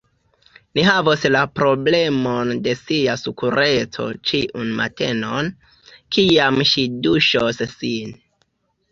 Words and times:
Ni 0.77 0.83
havos 0.85 1.23
la 1.33 1.41
problemon 1.57 2.53
de 2.67 2.71
ŝia 2.79 3.17
sekureco 3.23 4.05
ĉiun 4.29 4.71
matenon, 4.79 5.51
kiam 6.17 6.57
ŝi 6.71 6.87
duŝos 7.07 7.61
sin. 7.75 8.17